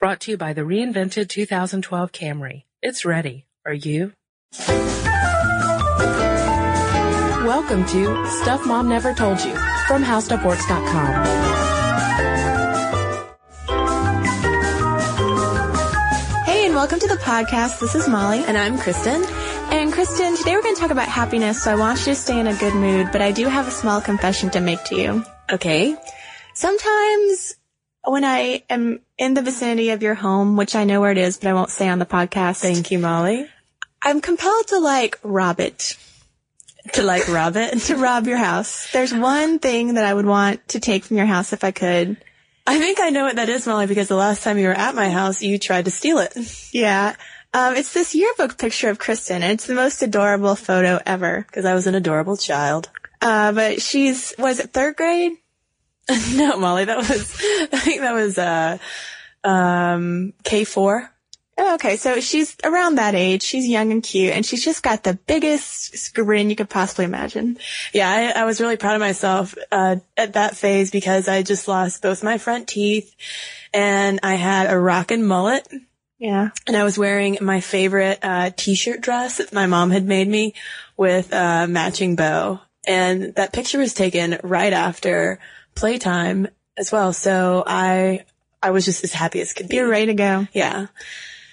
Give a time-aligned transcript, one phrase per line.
[0.00, 2.62] Brought to you by the reinvented 2012 Camry.
[2.80, 3.44] It's ready.
[3.66, 4.14] Are you?
[7.44, 9.54] Welcome to Stuff Mom Never Told You
[9.86, 11.24] from HowStuffWorks.com.
[16.46, 17.78] Hey, and welcome to the podcast.
[17.80, 18.42] This is Molly.
[18.44, 19.22] And I'm Kristen.
[19.70, 22.40] And Kristen, today we're going to talk about happiness, so I want you to stay
[22.40, 25.22] in a good mood, but I do have a small confession to make to you.
[25.52, 25.94] Okay.
[26.54, 27.56] Sometimes
[28.04, 31.38] when I am in the vicinity of your home, which I know where it is,
[31.38, 32.60] but I won't say on the podcast.
[32.60, 33.46] Thank you, Molly.
[34.02, 35.96] I'm compelled to like rob it.
[36.94, 37.78] To like rob it?
[37.82, 38.90] to rob your house.
[38.92, 42.16] There's one thing that I would want to take from your house if I could.
[42.66, 44.94] I think I know what that is, Molly, because the last time you were at
[44.94, 46.36] my house, you tried to steal it.
[46.72, 47.16] Yeah.
[47.52, 49.42] Um, it's this yearbook picture of Kristen.
[49.42, 51.44] and It's the most adorable photo ever.
[51.46, 52.88] Because I was an adorable child.
[53.20, 55.32] Uh, but she's, was it third grade?
[56.34, 57.10] no, Molly, that was,
[57.72, 58.78] I think that was, uh,
[59.44, 61.08] um, K4.
[61.62, 63.42] Oh, okay, so she's around that age.
[63.42, 67.58] She's young and cute, and she's just got the biggest grin you could possibly imagine.
[67.92, 71.68] Yeah, I, I was really proud of myself uh, at that phase because I just
[71.68, 73.14] lost both my front teeth,
[73.74, 75.68] and I had a rockin' mullet.
[76.18, 80.28] Yeah, and I was wearing my favorite uh, t-shirt dress that my mom had made
[80.28, 80.54] me
[80.96, 85.40] with a matching bow, and that picture was taken right after
[85.74, 87.12] playtime as well.
[87.12, 88.24] So I
[88.62, 89.76] I was just as happy as could be.
[89.76, 90.46] You're ready to go.
[90.52, 90.86] Yeah.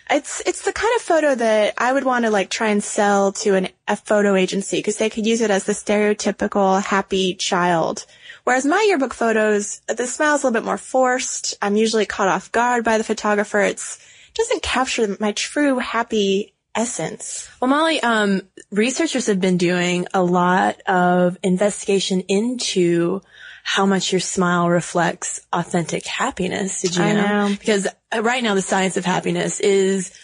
[0.09, 3.33] It's it's the kind of photo that I would want to like try and sell
[3.33, 8.05] to an, a photo agency because they could use it as the stereotypical happy child.
[8.45, 11.57] Whereas my yearbook photos, the smile's a little bit more forced.
[11.61, 13.59] I'm usually caught off guard by the photographer.
[13.59, 13.97] It's
[14.29, 17.49] it doesn't capture my true happy essence.
[17.59, 23.21] Well, Molly, um, researchers have been doing a lot of investigation into
[23.67, 26.81] how much your smile reflects authentic happiness.
[26.83, 27.49] Did you I know?
[27.59, 30.17] Because uh, right now the science of happiness is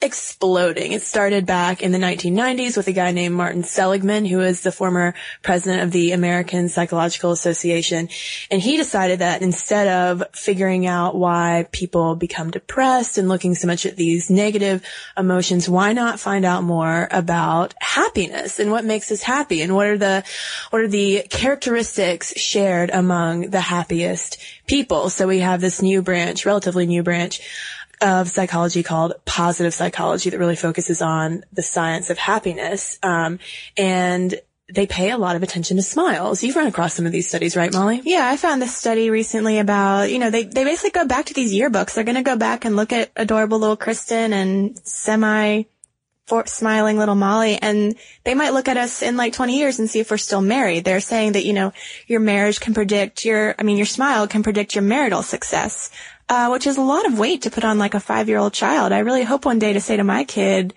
[0.00, 0.92] exploding.
[0.92, 4.70] It started back in the 1990s with a guy named Martin Seligman, who is the
[4.70, 8.08] former president of the American Psychological Association.
[8.48, 13.66] And he decided that instead of figuring out why people become depressed and looking so
[13.66, 14.84] much at these negative
[15.16, 19.88] emotions, why not find out more about happiness and what makes us happy and what
[19.88, 20.22] are the,
[20.70, 25.10] what are the characteristics shared among the happiest people?
[25.10, 27.40] So we have this new branch, relatively new branch
[28.00, 32.98] of psychology called positive psychology that really focuses on the science of happiness.
[33.02, 33.38] Um,
[33.76, 34.40] and
[34.72, 36.42] they pay a lot of attention to smiles.
[36.42, 38.02] You've run across some of these studies, right, Molly?
[38.04, 41.34] Yeah, I found this study recently about, you know, they, they basically go back to
[41.34, 41.94] these yearbooks.
[41.94, 45.64] They're going to go back and look at adorable little Kristen and semi
[46.28, 49.88] for smiling little Molly and they might look at us in like 20 years and
[49.88, 50.84] see if we're still married.
[50.84, 51.72] They're saying that, you know,
[52.06, 55.90] your marriage can predict your, I mean, your smile can predict your marital success
[56.28, 58.52] uh, which is a lot of weight to put on like a five year old
[58.52, 58.92] child.
[58.92, 60.74] I really hope one day to say to my kid,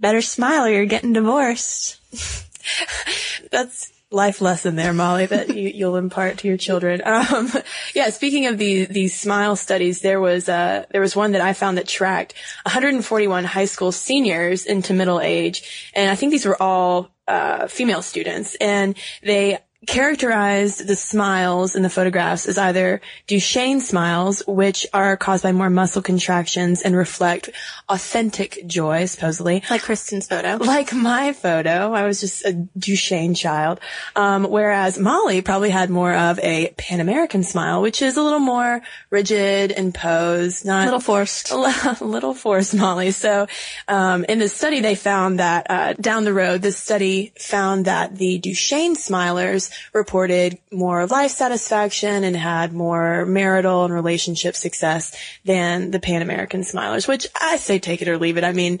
[0.00, 2.00] better smile or you're getting divorced.
[3.50, 7.02] That's life lesson there, Molly, that you, will impart to your children.
[7.04, 7.50] Um,
[7.94, 11.52] yeah, speaking of the, these smile studies, there was, uh, there was one that I
[11.52, 12.34] found that tracked
[12.64, 15.90] 141 high school seniors into middle age.
[15.94, 21.82] And I think these were all, uh, female students and they characterized the smiles in
[21.82, 27.50] the photographs as either Duchenne smiles, which are caused by more muscle contractions and reflect
[27.88, 29.62] authentic joy, supposedly.
[29.70, 30.56] Like Kristen's photo.
[30.56, 31.92] Like my photo.
[31.92, 33.80] I was just a Duchenne child.
[34.16, 38.40] Um, whereas Molly probably had more of a Pan American smile, which is a little
[38.40, 41.52] more rigid and posed, not a little forced.
[41.52, 43.12] A little forced, Molly.
[43.12, 43.46] So,
[43.86, 48.16] um, in this study, they found that, uh, down the road, this study found that
[48.16, 55.90] the Duchenne smilers reported more life satisfaction and had more marital and relationship success than
[55.90, 58.44] the Pan American Smilers, which I say take it or leave it.
[58.44, 58.80] I mean,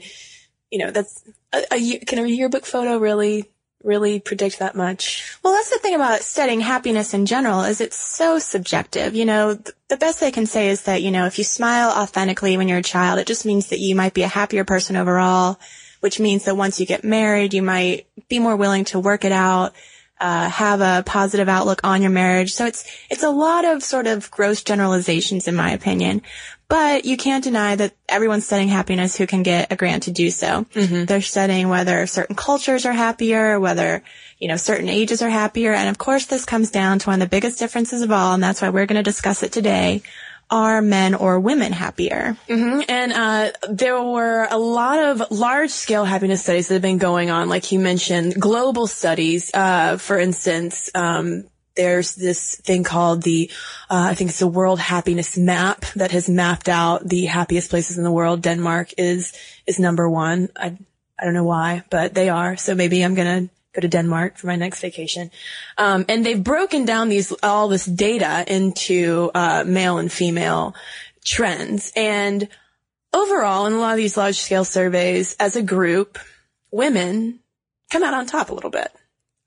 [0.70, 3.50] you know, that's a, a can a yearbook photo really
[3.86, 5.38] really predict that much.
[5.42, 9.14] Well, that's the thing about studying happiness in general is it's so subjective.
[9.14, 11.90] You know, th- the best they can say is that, you know, if you smile
[11.90, 14.96] authentically when you're a child, it just means that you might be a happier person
[14.96, 15.58] overall,
[16.00, 19.32] which means that once you get married, you might be more willing to work it
[19.32, 19.72] out
[20.20, 22.54] uh, have a positive outlook on your marriage.
[22.54, 26.22] So it's it's a lot of sort of gross generalizations, in my opinion.
[26.68, 30.30] But you can't deny that everyone's studying happiness who can get a grant to do
[30.30, 30.64] so.
[30.74, 31.04] Mm-hmm.
[31.04, 34.02] They're studying whether certain cultures are happier, whether
[34.38, 37.28] you know certain ages are happier, and of course this comes down to one of
[37.28, 40.02] the biggest differences of all, and that's why we're going to discuss it today
[40.50, 42.36] are men or women happier?
[42.48, 42.80] Mm-hmm.
[42.88, 47.30] And uh, there were a lot of large scale happiness studies that have been going
[47.30, 49.50] on, like you mentioned, global studies.
[49.52, 51.44] Uh, for instance, um,
[51.74, 53.50] there's this thing called the,
[53.90, 57.98] uh, I think it's the World Happiness Map that has mapped out the happiest places
[57.98, 58.42] in the world.
[58.42, 59.32] Denmark is,
[59.66, 60.48] is number one.
[60.56, 60.76] I,
[61.18, 62.56] I don't know why, but they are.
[62.56, 63.14] So maybe I'm
[63.46, 65.30] to go to Denmark for my next vacation.
[65.78, 70.74] Um, and they've broken down these, all this data into, uh, male and female
[71.24, 71.92] trends.
[71.94, 72.48] And
[73.12, 76.18] overall, in a lot of these large scale surveys, as a group,
[76.70, 77.40] women
[77.90, 78.90] come out on top a little bit.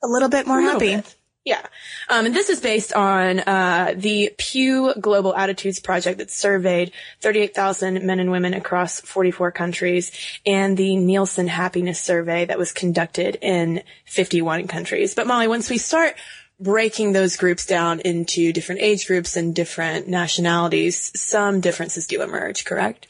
[0.04, 0.96] A little bit more happy.
[0.96, 1.16] Bit.
[1.46, 1.66] Yeah.
[2.10, 6.92] Um, and this is based on uh, the Pew Global Attitudes Project that surveyed
[7.22, 10.12] 38,000 men and women across 44 countries
[10.46, 15.16] and the Nielsen Happiness Survey that was conducted in 51 countries.
[15.16, 16.16] But Molly, once we start
[16.60, 22.66] breaking those groups down into different age groups and different nationalities, some differences do emerge,
[22.66, 23.08] correct?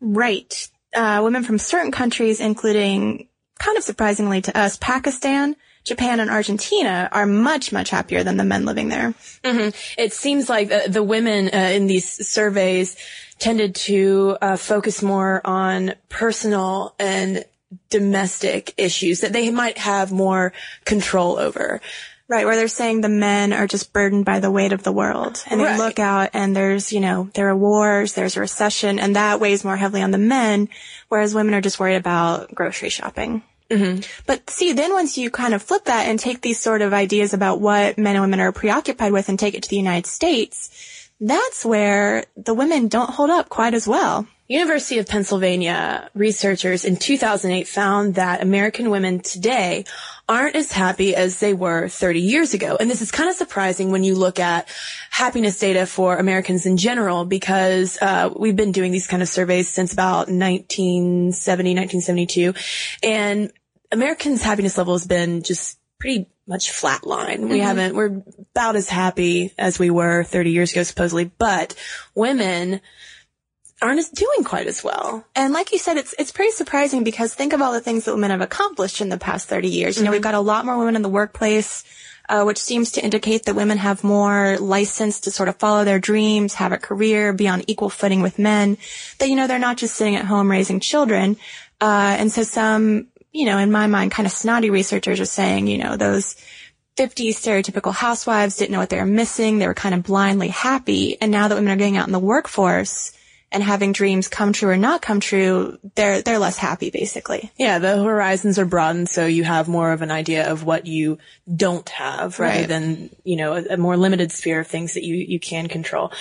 [0.00, 0.68] Right.
[0.94, 3.28] Uh, women from certain countries, including
[3.58, 8.44] kind of surprisingly to us, Pakistan, Japan and Argentina are much, much happier than the
[8.44, 9.14] men living there.
[9.42, 10.00] Mm-hmm.
[10.00, 12.96] It seems like the, the women uh, in these surveys
[13.38, 17.44] tended to uh, focus more on personal and
[17.90, 20.52] domestic issues that they might have more
[20.84, 21.80] control over.
[22.28, 25.42] Right, where they're saying the men are just burdened by the weight of the world.
[25.50, 25.76] And right.
[25.76, 29.38] they look out and there's, you know, there are wars, there's a recession, and that
[29.38, 30.70] weighs more heavily on the men,
[31.08, 33.42] whereas women are just worried about grocery shopping.
[33.72, 34.00] Mm-hmm.
[34.26, 37.32] But see, then once you kind of flip that and take these sort of ideas
[37.32, 41.10] about what men and women are preoccupied with and take it to the United States,
[41.20, 44.26] that's where the women don't hold up quite as well.
[44.48, 49.84] University of Pennsylvania researchers in 2008 found that American women today
[50.28, 52.76] aren't as happy as they were 30 years ago.
[52.78, 54.68] And this is kind of surprising when you look at
[55.10, 59.68] happiness data for Americans in general because uh, we've been doing these kind of surveys
[59.68, 62.54] since about 1970, 1972.
[63.02, 63.52] And
[63.92, 67.38] Americans' happiness level has been just pretty much flatline.
[67.38, 67.48] Mm-hmm.
[67.48, 68.22] We haven't, we're
[68.54, 71.76] about as happy as we were 30 years ago, supposedly, but
[72.14, 72.80] women
[73.80, 75.24] aren't doing quite as well.
[75.36, 78.14] And like you said, it's, it's pretty surprising because think of all the things that
[78.14, 79.96] women have accomplished in the past 30 years.
[79.96, 80.14] You know, mm-hmm.
[80.14, 81.84] we've got a lot more women in the workplace.
[82.28, 85.98] Uh, which seems to indicate that women have more license to sort of follow their
[85.98, 88.78] dreams, have a career, be on equal footing with men.
[89.18, 91.36] That you know they're not just sitting at home raising children.
[91.80, 95.66] Uh, and so some you know, in my mind, kind of snotty researchers are saying,
[95.66, 96.36] you know, those
[96.96, 99.58] 50 stereotypical housewives didn't know what they were missing.
[99.58, 101.20] They were kind of blindly happy.
[101.20, 103.12] And now that women are getting out in the workforce,
[103.52, 107.52] and having dreams come true or not come true, they're they're less happy basically.
[107.56, 111.18] Yeah, the horizons are broadened so you have more of an idea of what you
[111.54, 112.54] don't have right.
[112.54, 115.68] rather than, you know, a, a, more limited sphere of things that you you can
[115.68, 116.12] control.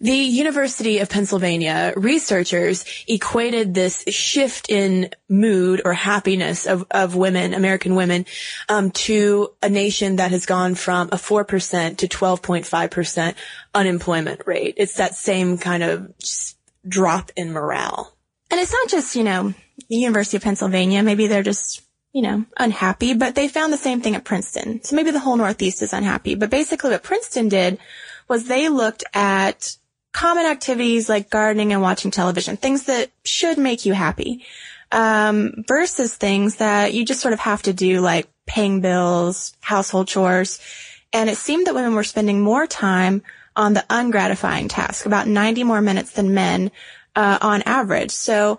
[0.00, 7.54] The University of Pennsylvania researchers equated this shift in mood or happiness of, of women,
[7.54, 8.26] American women,
[8.68, 13.34] um, to a nation that has gone from a 4% to 12.5%
[13.74, 14.74] unemployment rate.
[14.76, 16.12] It's that same kind of
[16.88, 18.16] drop in morale.
[18.50, 19.54] And it's not just, you know,
[19.88, 21.02] the University of Pennsylvania.
[21.02, 24.82] Maybe they're just, you know, unhappy, but they found the same thing at Princeton.
[24.82, 26.34] So maybe the whole Northeast is unhappy.
[26.34, 27.78] But basically what Princeton did
[28.28, 29.76] was they looked at
[30.12, 34.44] common activities like gardening and watching television, things that should make you happy,
[34.92, 40.08] um, versus things that you just sort of have to do like paying bills, household
[40.08, 40.60] chores.
[41.12, 43.22] And it seemed that women were spending more time
[43.56, 46.70] on the ungratifying task, about 90 more minutes than men
[47.14, 48.10] uh, on average.
[48.10, 48.58] So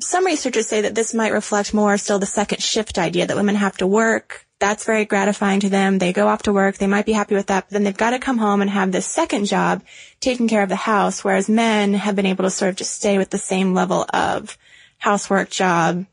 [0.00, 3.54] some researchers say that this might reflect more still the second shift idea that women
[3.54, 4.46] have to work.
[4.58, 5.98] That's very gratifying to them.
[5.98, 6.76] They go off to work.
[6.76, 8.92] They might be happy with that, but then they've got to come home and have
[8.92, 9.82] this second job
[10.20, 13.18] taking care of the house, whereas men have been able to sort of just stay
[13.18, 14.56] with the same level of
[14.98, 16.06] housework job,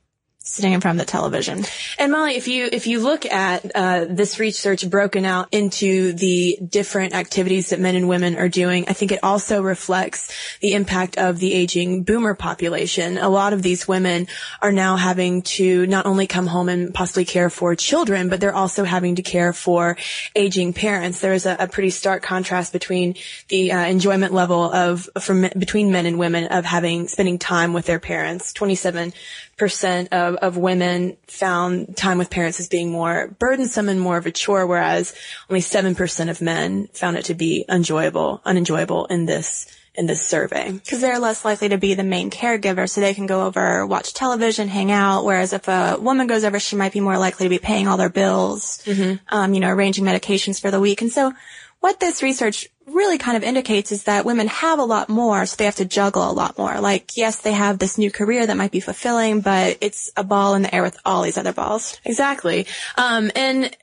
[0.51, 1.63] sitting in front of the television.
[1.97, 6.57] And Molly, if you if you look at uh, this research broken out into the
[6.67, 11.17] different activities that men and women are doing, I think it also reflects the impact
[11.17, 13.17] of the aging boomer population.
[13.17, 14.27] A lot of these women
[14.61, 18.53] are now having to not only come home and possibly care for children, but they're
[18.53, 19.97] also having to care for
[20.35, 21.21] aging parents.
[21.21, 23.15] There is a, a pretty stark contrast between
[23.47, 27.85] the uh, enjoyment level of from between men and women of having spending time with
[27.85, 28.53] their parents.
[28.53, 29.13] Twenty seven
[29.61, 34.25] percent of, of women found time with parents as being more burdensome and more of
[34.25, 35.13] a chore, whereas
[35.51, 40.71] only 7% of men found it to be enjoyable, unenjoyable in this in this survey.
[40.71, 44.15] Because they're less likely to be the main caregiver, so they can go over, watch
[44.15, 45.25] television, hang out.
[45.25, 47.97] Whereas if a woman goes over, she might be more likely to be paying all
[47.97, 49.15] their bills, mm-hmm.
[49.29, 51.01] um, you know, arranging medications for the week.
[51.01, 51.33] And so
[51.81, 55.55] what this research really kind of indicates is that women have a lot more, so
[55.57, 56.79] they have to juggle a lot more.
[56.79, 60.55] Like, yes, they have this new career that might be fulfilling, but it's a ball
[60.55, 61.99] in the air with all these other balls.
[62.05, 62.67] Exactly.
[62.97, 63.75] Um, and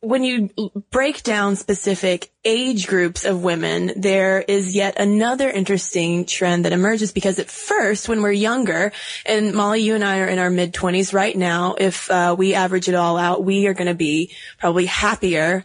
[0.00, 0.50] when you
[0.90, 7.12] break down specific age groups of women, there is yet another interesting trend that emerges
[7.12, 8.92] because at first, when we're younger,
[9.24, 12.54] and Molly, you and I are in our mid twenties right now, if uh, we
[12.54, 15.64] average it all out, we are going to be probably happier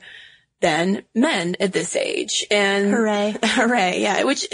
[0.62, 2.46] than men at this age.
[2.52, 4.24] And hooray, hooray, yeah.
[4.24, 4.48] Which,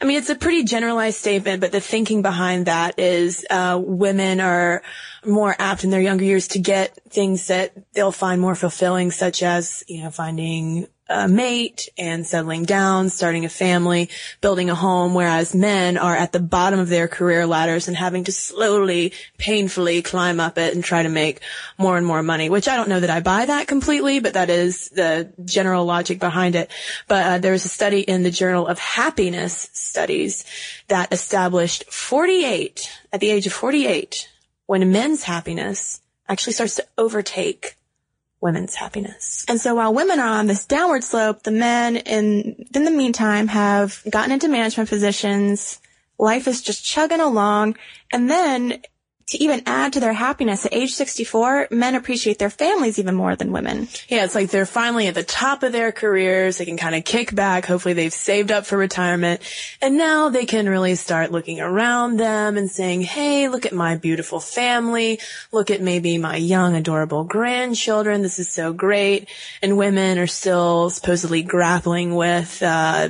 [0.00, 4.40] I mean, it's a pretty generalized statement, but the thinking behind that is uh, women
[4.40, 4.82] are
[5.24, 9.42] more apt in their younger years to get things that they'll find more fulfilling, such
[9.42, 14.10] as, you know, finding a mate and settling down, starting a family,
[14.40, 18.24] building a home, whereas men are at the bottom of their career ladders and having
[18.24, 21.40] to slowly, painfully climb up it and try to make
[21.78, 24.50] more and more money, which I don't know that I buy that completely, but that
[24.50, 26.70] is the general logic behind it.
[27.06, 30.44] But uh, there was a study in the Journal of Happiness Studies
[30.88, 34.28] that established 48, at the age of 48,
[34.66, 37.76] when men's happiness actually starts to overtake
[38.40, 39.44] women's happiness.
[39.48, 43.48] And so while women are on this downward slope, the men in, in the meantime
[43.48, 45.80] have gotten into management positions.
[46.18, 47.76] Life is just chugging along.
[48.12, 48.82] And then
[49.28, 53.34] to even add to their happiness at age 64, men appreciate their families even more
[53.34, 53.88] than women.
[54.08, 56.58] Yeah, it's like they're finally at the top of their careers.
[56.58, 57.66] They can kind of kick back.
[57.66, 59.40] Hopefully they've saved up for retirement.
[59.82, 63.96] And now they can really start looking around them and saying, hey, look at my
[63.96, 65.18] beautiful family.
[65.50, 68.22] Look at maybe my young, adorable grandchildren.
[68.22, 69.28] This is so great.
[69.60, 73.08] And women are still supposedly grappling with, uh,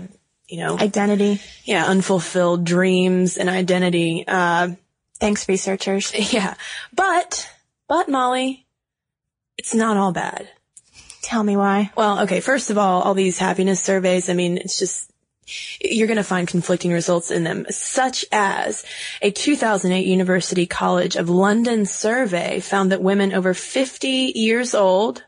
[0.49, 1.43] you know, identity.
[1.65, 4.25] Yeah, unfulfilled dreams and identity.
[4.27, 4.71] Uh,
[5.19, 6.13] Thanks, researchers.
[6.33, 6.55] Yeah.
[6.95, 7.49] But,
[7.89, 8.67] but Molly,
[9.57, 10.49] it's not all bad.
[11.23, 11.91] Tell me why.
[11.97, 12.41] Well, okay.
[12.41, 15.11] First of all, all these happiness surveys, I mean, it's just,
[15.81, 18.85] you're going to find conflicting results in them, such as
[19.23, 25.25] a 2008 University College of London survey found that women over 50 years old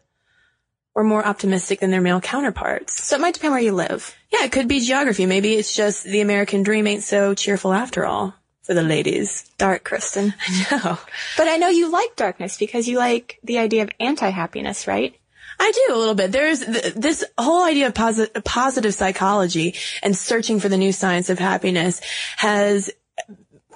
[0.94, 3.02] were more optimistic than their male counterparts.
[3.04, 4.14] So it might depend where you live.
[4.30, 5.26] Yeah, it could be geography.
[5.26, 8.34] Maybe it's just the American dream ain't so cheerful after all
[8.68, 9.50] for the ladies.
[9.56, 10.34] Dark, Kristen.
[10.46, 10.98] I know.
[11.38, 15.16] But I know you like darkness because you like the idea of anti-happiness, right?
[15.58, 16.32] I do a little bit.
[16.32, 21.30] There's th- this whole idea of posi- positive psychology and searching for the new science
[21.30, 22.02] of happiness
[22.36, 22.90] has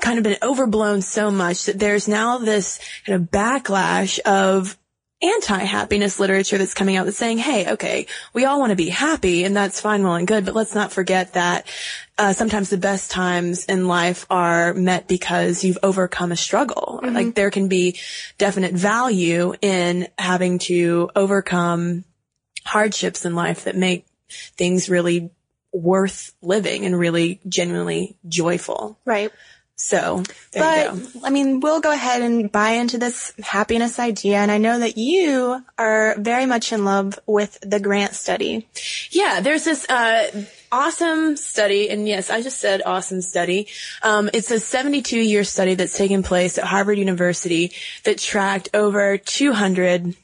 [0.03, 4.77] kind of been overblown so much that there's now this kind of backlash of
[5.23, 9.45] anti-happiness literature that's coming out that's saying, hey, okay, we all want to be happy
[9.45, 11.67] and that's fine, well and good, but let's not forget that
[12.19, 17.01] uh, sometimes the best times in life are met because you've overcome a struggle.
[17.03, 17.15] Mm-hmm.
[17.15, 17.99] Like there can be
[18.39, 22.05] definite value in having to overcome
[22.65, 24.07] hardships in life that make
[24.57, 25.31] things really
[25.73, 28.99] worth living and really genuinely joyful.
[29.05, 29.33] Right.
[29.83, 30.23] So,
[30.53, 34.37] but I mean, we'll go ahead and buy into this happiness idea.
[34.37, 38.69] And I know that you are very much in love with the Grant study.
[39.11, 41.91] Yeah, there's this, uh, awesome study.
[41.91, 43.67] And yes, I just said awesome study.
[44.05, 47.73] Um, it's a 72 year study that's taken place at Harvard University
[48.05, 50.15] that tracked over 200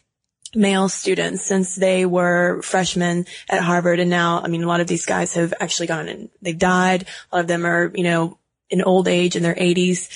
[0.55, 3.99] male students since they were freshmen at Harvard.
[3.99, 7.07] And now, I mean, a lot of these guys have actually gone and they've died.
[7.33, 8.39] A lot of them are, you know,
[8.71, 10.09] in old age in their 80s.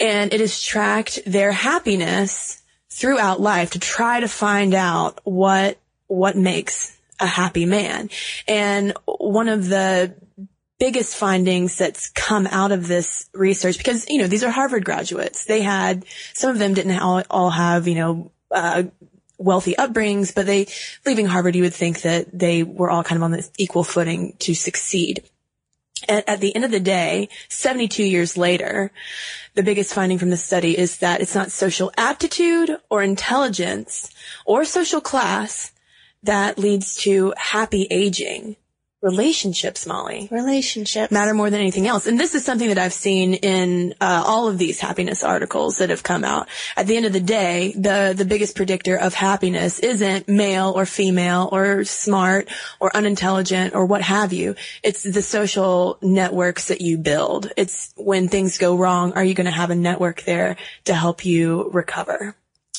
[0.00, 6.36] And it has tracked their happiness throughout life to try to find out what, what
[6.36, 8.10] makes a happy man.
[8.46, 10.14] And one of the
[10.78, 15.44] biggest findings that's come out of this research, because, you know, these are Harvard graduates.
[15.44, 16.04] They had,
[16.34, 18.84] some of them didn't all, all have, you know, uh,
[19.38, 20.66] wealthy upbringings, but they,
[21.04, 24.34] leaving Harvard, you would think that they were all kind of on this equal footing
[24.40, 25.22] to succeed
[26.08, 28.90] at, at the end of the day, 72 years later,
[29.54, 34.10] the biggest finding from the study is that it's not social aptitude or intelligence
[34.44, 35.72] or social class
[36.22, 38.56] that leads to happy aging
[39.02, 40.28] relationships, Molly.
[40.30, 42.06] Relationships matter more than anything else.
[42.06, 45.90] And this is something that I've seen in uh, all of these happiness articles that
[45.90, 46.48] have come out.
[46.76, 50.86] At the end of the day, the the biggest predictor of happiness isn't male or
[50.86, 52.48] female or smart
[52.80, 54.56] or unintelligent or what have you.
[54.82, 57.52] It's the social networks that you build.
[57.56, 61.24] It's when things go wrong, are you going to have a network there to help
[61.24, 62.34] you recover?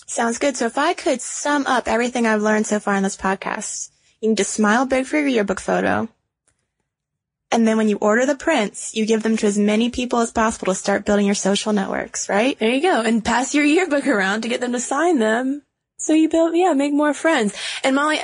[0.06, 0.58] Sounds good.
[0.58, 4.30] So if I could sum up everything I've learned so far in this podcast, you
[4.30, 6.10] need to smile big for your yearbook photo.
[7.52, 10.32] And then when you order the prints, you give them to as many people as
[10.32, 12.58] possible to start building your social networks, right?
[12.60, 13.02] There you go.
[13.02, 15.64] And pass your yearbook around to get them to sign them.
[15.98, 17.56] So you build, yeah, make more friends.
[17.84, 18.20] And Molly,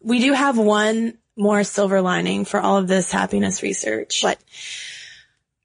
[0.00, 4.22] we do have one more silver lining for all of this happiness research.
[4.22, 4.38] But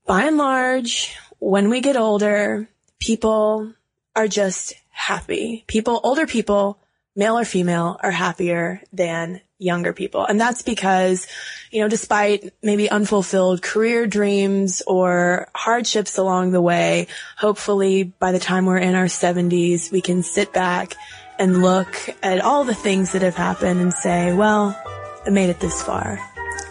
[0.06, 3.74] By and large, when we get older, people
[4.16, 5.64] are just happy.
[5.66, 6.80] People, older people
[7.16, 10.26] male or female, are happier than younger people.
[10.26, 11.28] And that's because,
[11.72, 18.40] you know, despite maybe unfulfilled career dreams or hardships along the way, hopefully by the
[18.40, 20.96] time we're in our 70s, we can sit back
[21.40, 24.78] and look at all the things that have happened and say, well,
[25.26, 26.20] I made it this far.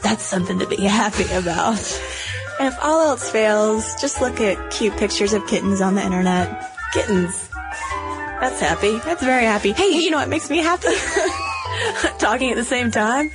[0.03, 2.01] That's something to be happy about.
[2.59, 6.71] And if all else fails, just look at cute pictures of kittens on the internet.
[6.93, 7.49] Kittens.
[8.41, 8.99] That's happy.
[8.99, 9.73] That's very happy.
[9.73, 10.89] Hey, you know what makes me happy?
[12.19, 13.31] Talking at the same time.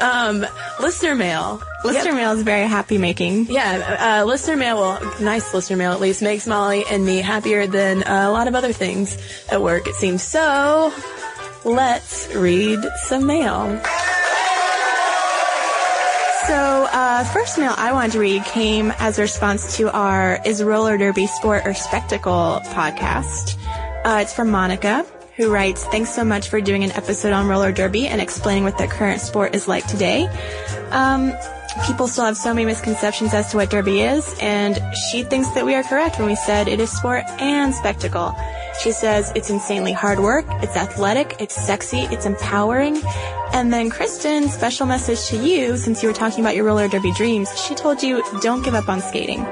[0.00, 0.46] Um,
[0.80, 1.62] listener mail.
[1.84, 2.14] Listener yep.
[2.14, 3.46] mail is very happy making.
[3.46, 7.66] Yeah, uh, listener mail, well, nice listener mail at least, makes Molly and me happier
[7.66, 9.16] than uh, a lot of other things
[9.50, 10.22] at work, it seems.
[10.22, 10.92] So,
[11.64, 13.80] let's read some mail.
[16.46, 20.62] So, uh, first mail I wanted to read came as a response to our Is
[20.62, 23.56] Roller Derby Sport or Spectacle podcast.
[24.04, 27.72] Uh, it's from Monica, who writes, Thanks so much for doing an episode on roller
[27.72, 30.28] derby and explaining what the current sport is like today.
[30.90, 31.32] Um,
[31.86, 35.64] people still have so many misconceptions as to what derby is, and she thinks that
[35.64, 38.36] we are correct when we said it is sport and spectacle.
[38.82, 43.00] She says it's insanely hard work, it's athletic, it's sexy, it's empowering.
[43.52, 47.12] And then Kristen, special message to you, since you were talking about your roller derby
[47.12, 49.46] dreams, she told you don't give up on skating.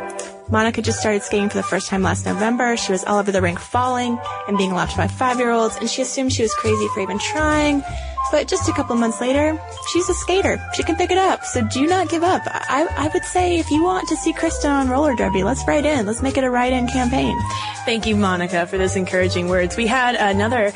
[0.50, 2.76] Monica just started skating for the first time last November.
[2.76, 6.32] She was all over the rink falling and being laughed by five-year-olds, and she assumed
[6.32, 7.84] she was crazy for even trying.
[8.30, 9.60] But just a couple months later,
[9.92, 10.62] she's a skater.
[10.74, 11.44] She can pick it up.
[11.44, 12.42] So do not give up.
[12.46, 15.84] I, I would say if you want to see Kristen on roller derby, let's write
[15.84, 16.06] in.
[16.06, 17.36] Let's make it a write-in campaign.
[17.84, 19.76] Thank you, Monica, for those encouraging words.
[19.76, 20.72] We had another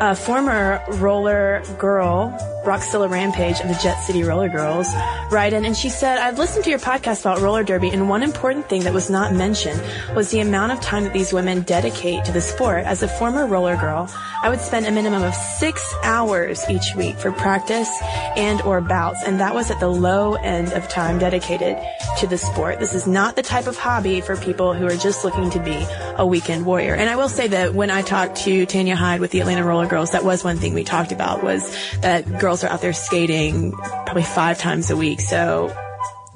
[0.00, 4.88] uh, former roller girl, Roxilla Rampage of the Jet City Roller Girls,
[5.30, 8.22] write in, and she said, I've listened to your podcast about roller derby, and one
[8.22, 9.80] important thing that was not mentioned
[10.14, 12.84] was the amount of time that these women dedicate to the sport.
[12.84, 14.10] As a former roller girl,
[14.42, 17.88] I would spend a minimum of six hours each week for practice
[18.36, 21.78] and or bouts, and that was at the low end of time dedicated
[22.18, 22.80] to the sport.
[22.80, 25.86] This is not the type of hobby for people who are just looking to be
[26.16, 26.94] a weekend warrior.
[26.94, 29.86] And I will say that when I talked to Tanya Hyde with the Atlanta Roller
[29.86, 33.72] Girls, that was one thing we talked about was that girls are out there skating
[33.72, 35.20] probably five times a week.
[35.20, 35.74] So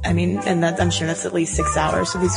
[0.04, 2.10] I mean, and that, I'm sure that's at least six hours.
[2.10, 2.36] So these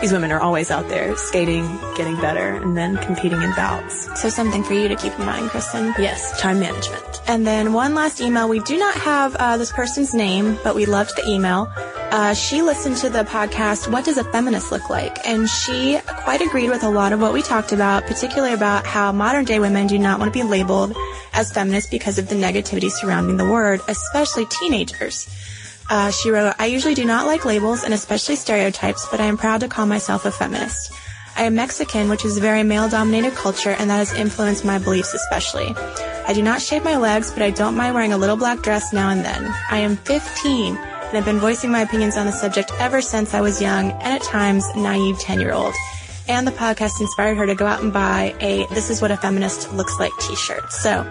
[0.00, 1.64] these women are always out there skating,
[1.96, 4.08] getting better, and then competing in bouts.
[4.20, 5.94] So something for you to keep in mind, Kristen.
[5.98, 7.22] Yes, time management.
[7.26, 8.48] And then one last email.
[8.48, 11.72] We do not have uh, this person's name, but we loved the email.
[12.10, 15.26] Uh, she listened to the podcast, What Does a Feminist Look Like?
[15.26, 19.10] And she quite agreed with a lot of what we talked about, particularly about how
[19.10, 20.94] modern day women do not want to be labeled
[21.32, 25.28] as feminists because of the negativity surrounding the word, especially teenagers.
[25.90, 29.36] Uh, she wrote, I usually do not like labels and especially stereotypes, but I am
[29.36, 30.92] proud to call myself a feminist.
[31.36, 35.14] I am Mexican, which is a very male-dominated culture, and that has influenced my beliefs
[35.14, 35.74] especially.
[36.26, 38.92] I do not shave my legs, but I don't mind wearing a little black dress
[38.92, 39.52] now and then.
[39.68, 43.40] I am 15, and have been voicing my opinions on the subject ever since I
[43.40, 45.74] was young, and at times, naive 10-year-old.
[46.28, 49.16] And the podcast inspired her to go out and buy a This is what a
[49.16, 50.72] feminist looks like t-shirt.
[50.72, 51.04] So,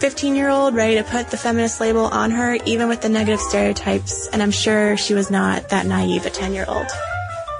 [0.00, 3.40] 15 year old ready to put the feminist label on her, even with the negative
[3.40, 4.28] stereotypes.
[4.28, 6.86] And I'm sure she was not that naive a 10 year old.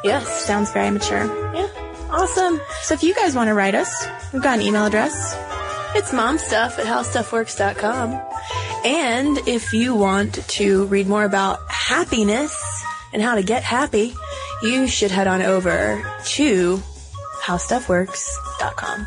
[0.03, 0.45] Yes.
[0.45, 1.25] Sounds very mature.
[1.55, 1.69] Yeah.
[2.11, 2.61] Awesome.
[2.83, 5.35] So if you guys want to write us, we've got an email address.
[5.97, 8.21] It's momstuff at howstuffworks.com.
[8.85, 14.15] And if you want to read more about happiness and how to get happy,
[14.63, 16.83] you should head on over to
[17.43, 19.07] howstuffworks.com.